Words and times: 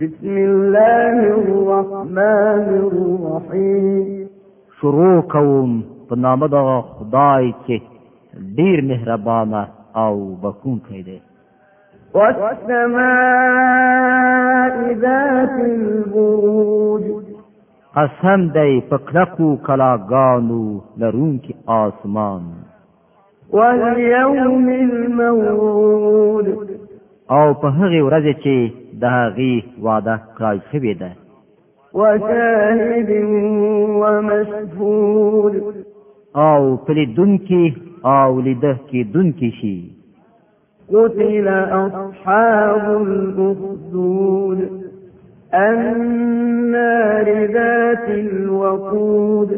بسم 0.00 0.36
الله 0.48 1.18
الرحمن 1.40 2.66
الرحیم 2.88 4.08
شروع 4.80 5.20
کوم 5.34 5.76
په 6.08 6.14
نام 6.24 6.42
د 6.54 6.56
خدای 6.88 7.44
چې 7.66 7.80
ډیر 8.58 8.80
مهربان 8.90 9.52
او 10.02 10.14
بخښونکی 10.42 11.00
دی 11.08 11.18
والسماء 12.18 14.76
ذات 15.06 15.52
البروج 15.70 17.04
قسم 17.96 18.40
دی 18.60 18.72
په 18.92 18.98
کلکو 19.08 19.48
کلاګانو 19.66 20.80
لرونکي 21.02 21.52
آسمان 21.82 22.42
واليوم 23.58 24.66
الموعود 24.80 26.48
او 27.34 27.46
په 27.60 27.68
هغه 27.78 28.00
ورځ 28.06 28.26
چې 28.44 28.54
د 29.00 29.02
هغه 29.18 29.52
وعده 29.86 30.14
کړای 30.36 30.58
شوی 30.70 30.94
ده 31.02 31.10
وشاهد 32.00 33.10
ومشهود 34.02 35.54
او 36.48 36.60
پلیدونکي 36.86 37.64
او 38.16 38.30
لیده 38.46 38.74
کې 38.88 39.00
دونکي 39.14 39.50
شي 39.60 39.78
قتل 40.94 41.48
اصحاب 41.84 42.84
الاخدود 43.08 44.58
النار 45.52 47.26
ذات 47.54 48.06
الوقود 48.24 49.50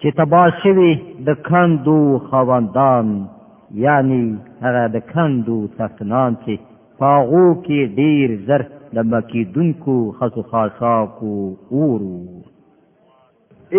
چې 0.00 0.08
تباشوي 0.20 0.92
د 1.26 1.28
کندو 1.48 2.02
خواندان 2.30 3.28
یعنی 3.74 4.38
هغه 4.62 4.82
د 4.94 5.06
کندو 5.14 5.58
تفتنان 5.78 6.34
چې 6.44 6.54
پاغو 6.98 7.46
کې 7.64 7.78
ډیر 8.00 8.28
زر 8.48 8.62
د 8.96 9.06
مکیدونکو 9.14 9.94
خسو 10.18 10.42
خاشاکو 10.50 11.34
اورو 11.74 12.20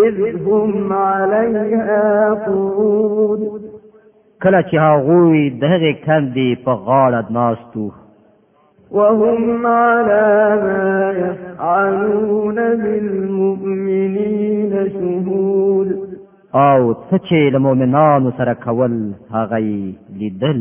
اذ 0.05 0.17
هم 0.47 0.93
علیها 0.93 2.01
قود 2.45 3.41
کله 4.43 4.61
چې 4.69 4.75
هغوی 4.87 5.43
دغه 5.49 5.93
کندې 6.05 6.47
په 6.65 6.71
غاړه 6.85 7.23
ناستو 7.39 7.91
وهم 8.97 9.65
على 9.65 10.35
ما 10.65 10.85
يفعلون 11.25 12.57
بالمؤمنين 12.81 14.71
شهود 14.97 15.44
او 16.63 16.79
څه 17.09 17.15
چې 17.27 17.39
له 17.53 17.59
مؤمنانو 17.65 18.29
سره 18.39 18.53
کول 18.65 18.93
هغه 19.35 19.57
لیدل 20.19 20.59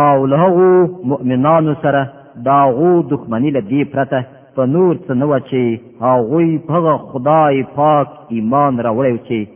او 0.06 0.27
لهغو 0.27 0.72
مؤمنانو 1.11 1.72
سره 1.83 2.02
داغو 2.50 2.95
دکمنی 3.11 3.50
لدی 3.58 3.84
پرته 3.92 4.20
په 4.56 4.67
نور 4.75 4.92
څه 5.08 5.12
نه 5.20 5.27
و 5.28 5.39
چې 5.39 6.02
هغوی 6.02 6.52
په 6.69 6.98
خدای 7.12 7.62
پاک 7.78 8.08
ایمان 8.34 8.72
راوړی 8.83 9.19
چې 9.28 9.47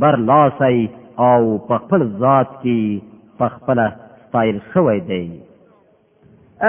بر 0.00 0.16
لاسای 0.30 0.88
او 1.28 1.42
په 1.68 1.74
خپل 1.82 2.00
ذات 2.22 2.50
کې 2.62 2.80
په 3.38 3.46
خپل 3.54 3.78
فایل 4.32 4.58
شوی 4.72 4.98
دی 5.10 5.26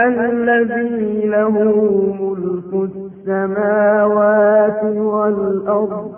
الذي 0.10 0.92
له 1.36 1.44
ملك 1.58 2.74
السماوات 2.90 4.82
والأرض 5.14 6.12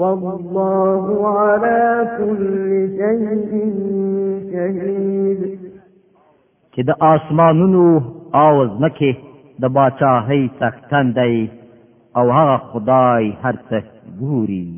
والله 0.00 1.04
على 1.40 1.84
كل 2.18 2.70
شيء 2.98 3.52
شهيد 4.52 5.40
چې 6.74 6.80
د 6.88 6.90
آسمانونو 7.14 7.86
او 8.42 8.52
ځمکې 8.76 9.10
د 9.62 9.64
باچاهۍ 9.76 10.42
څښتن 10.58 11.06
دی 11.18 11.34
او 12.18 12.24
هغه 12.38 12.56
خدای 12.70 13.22
هر 13.42 13.54
څه 13.68 13.78
ګوري 14.22 14.68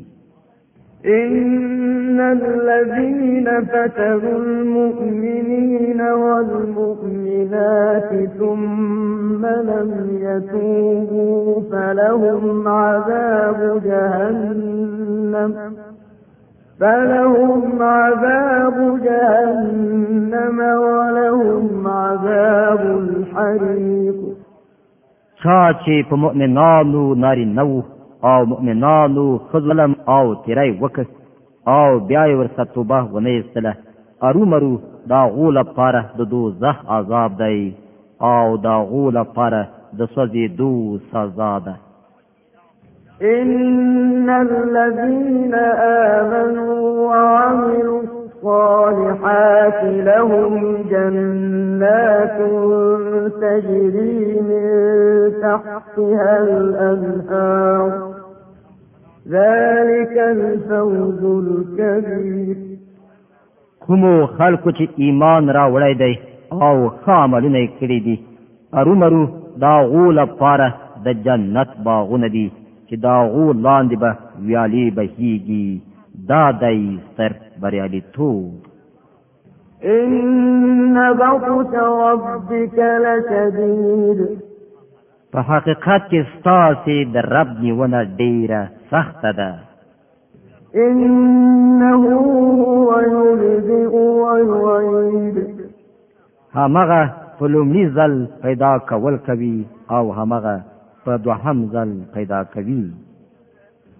إن 1.07 2.19
الذين 2.19 3.65
فتنوا 3.65 4.37
المؤمنين 4.39 6.01
والمؤمنات 6.01 8.29
ثم 8.39 9.45
لم 9.45 10.07
يتوبوا 10.21 11.61
فلهم 11.71 12.67
عذاب 12.67 13.81
جهنم 13.85 15.73
فلهم 16.79 17.61
عذاب 17.81 18.99
جهنم 19.03 20.59
ولهم 20.59 21.87
عذاب 21.87 22.79
الحريق 22.81 24.15
شاكي 25.43 25.99
چې 26.03 26.07
نار 26.11 26.15
مؤمنانو 26.83 27.81
او 28.31 28.45
مؤمنانو 28.45 29.37
خزلم 29.53 29.95
او 30.07 30.35
تیرای 30.35 30.71
وکس 30.81 31.07
او 31.67 31.99
بیا 32.09 32.37
ور 32.39 32.47
ستوبه 32.57 33.01
ونه 33.13 33.29
استله 33.39 33.75
ارومرو 34.21 34.79
دا 35.09 35.21
غول 35.35 35.63
پاره 35.75 36.03
د 36.17 36.21
دوزخ 36.31 36.75
عذاب 36.89 37.31
دی 37.43 37.75
او 38.21 38.57
دا 38.57 38.75
غول 38.91 39.23
پاره 39.23 39.61
د 39.97 40.05
سوزي 40.15 40.47
دو 40.47 40.97
سزا 41.11 41.59
ده 41.65 41.75
ان 43.39 44.29
الذين 44.29 45.55
امنوا 46.03 46.79
وعملوا 47.09 48.04
الصالحات 48.45 49.81
لهم 50.09 50.53
جنات 50.91 52.37
تجري 53.41 54.21
من 54.49 54.69
تحتها 55.45 56.33
الأنهار 56.57 57.87
ذلك 59.29 60.11
الفوز 60.35 61.21
الكبير 61.43 62.55
کومو 63.87 64.13
خلکو 64.37 64.69
چې 64.77 64.85
ایمان 65.03 65.43
را 65.49 65.63
وړی 65.73 65.93
دی 66.01 66.13
او 66.67 66.75
خاملونه 67.05 67.65
کړی 67.79 67.99
دي 68.07 68.17
ارومرو 68.79 69.23
دا 69.63 69.73
غول 69.91 70.25
پاره 70.41 70.69
د 71.05 71.07
جنت 71.25 71.67
باغونه 71.87 72.27
دي 72.27 72.47
چې 72.89 72.95
دا 73.07 73.17
غول 73.31 73.55
لاندې 73.63 73.95
به 74.01 74.15
ویالي 74.47 74.85
بهيږي 74.97 75.94
دا 76.29 76.49
دی 76.61 76.97
ستر 77.13 77.33
بریالیتوب 77.61 78.53
ان 79.81 80.95
بطش 81.19 81.73
ربك 81.75 82.79
لشديد 82.79 84.21
په 85.33 85.41
حقیقت 85.41 86.07
کې 86.09 86.23
ستاسې 86.37 86.95
د 87.13 87.17
رب 87.35 87.51
نیونه 87.61 88.03
ډیره 88.03 88.61
سخته 88.91 89.31
ده 89.31 89.49
انه 90.87 92.13
هو 92.15 92.99
يبدئ 93.07 93.85
ويعيد 93.93 95.37
همغه 96.55 97.01
په 97.39 97.47
لومړي 97.47 97.85
ځل 97.95 98.15
پیدا 98.41 98.77
کول 98.77 99.17
کوي 99.17 99.65
او 99.91 100.11
همغه 100.11 100.59
په 101.05 101.17
دوهم 101.17 101.65
ځل 101.75 101.89
پیدا 102.13 102.43
کوي 102.43 102.85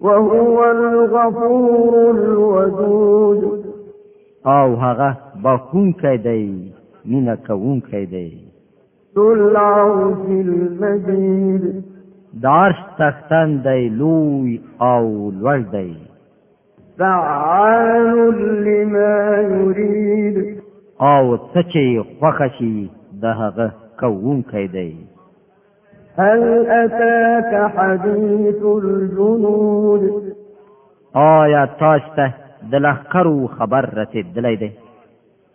وهو 0.00 0.64
الغفور 0.70 2.10
الودود 2.10 3.64
او 4.46 4.74
هغه 4.76 5.16
بخون 5.44 5.92
کیدی 5.92 6.72
مینا 7.04 7.36
کوون 7.36 7.80
کیدی 7.80 8.38
تلعو 9.14 10.14
فی 10.26 10.40
المجید 10.40 11.84
دارش 12.42 12.74
تختن 12.98 13.62
دی 13.62 13.88
لوی 13.88 14.60
او 14.80 15.30
لور 15.40 15.58
دی 15.58 15.96
فعال 16.98 18.14
لما 18.64 19.40
يريد 19.40 20.60
او 21.00 21.36
څه 21.36 21.60
چې 21.72 22.02
خوښ 22.20 22.38
شي 22.58 22.88
د 23.22 23.24
هغه 23.24 23.74
کوون 24.00 24.42
کیدی 24.42 24.96
هل 26.18 26.66
اتاك 26.70 27.70
حديث 27.76 28.62
الجنود 28.84 30.02
آیا 31.14 31.64
تاسو 31.80 32.26
د 32.70 32.74
لخرو 32.84 33.46
خبر 33.56 33.84
رسیدلی 33.98 34.56
دی 34.62 34.68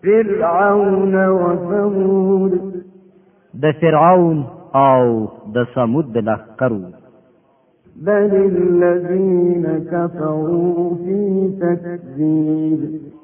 فرعون 0.04 1.16
و 1.16 1.40
ثمود 1.70 2.54
د 3.64 3.72
فرعون 3.82 4.44
او 4.88 5.06
د 5.56 5.66
ثمود 5.76 6.12
د 6.18 6.30
لخرو 6.30 6.82
بل 8.08 8.32
الذين 8.50 9.64
كفروا 9.92 10.90
في 11.04 11.20
تكذيب 11.64 13.21